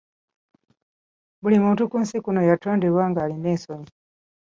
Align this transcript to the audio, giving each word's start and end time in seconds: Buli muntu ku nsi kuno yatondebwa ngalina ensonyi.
Buli 1.41 1.57
muntu 1.63 1.81
ku 1.89 1.97
nsi 2.03 2.17
kuno 2.23 2.41
yatondebwa 2.49 3.03
ngalina 3.11 3.47
ensonyi. 3.55 3.89